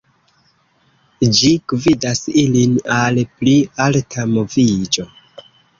[1.39, 3.57] Ĝi gvidas ilin al pli
[3.87, 5.11] alta moviĝo.